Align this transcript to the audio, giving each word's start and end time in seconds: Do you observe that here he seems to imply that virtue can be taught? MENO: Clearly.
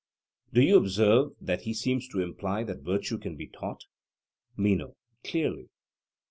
Do 0.51 0.63
you 0.63 0.77
observe 0.77 1.33
that 1.39 1.59
here 1.59 1.65
he 1.65 1.73
seems 1.75 2.07
to 2.07 2.21
imply 2.23 2.63
that 2.63 2.79
virtue 2.81 3.19
can 3.19 3.35
be 3.35 3.45
taught? 3.45 3.85
MENO: 4.57 4.95
Clearly. 5.23 5.69